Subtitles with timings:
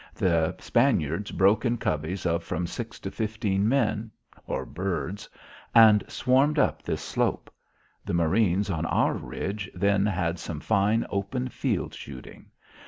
[0.15, 4.09] The Spaniards broke in coveys of from six to fifteen men
[4.47, 5.29] or birds
[5.75, 7.51] and swarmed up this slope.
[8.03, 12.47] The marines on our ridge then had some fine, open field shooting.